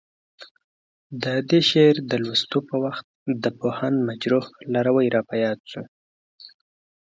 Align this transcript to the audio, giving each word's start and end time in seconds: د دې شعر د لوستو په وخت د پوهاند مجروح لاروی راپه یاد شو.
د 1.23 1.25
دې 1.49 1.59
شعر 1.69 1.95
د 2.11 2.13
لوستو 2.23 2.59
په 2.69 2.75
وخت 2.85 3.05
د 3.43 3.45
پوهاند 3.59 3.97
مجروح 4.09 4.45
لاروی 4.73 5.07
راپه 5.15 5.35
یاد 5.45 5.59
شو. 5.71 5.83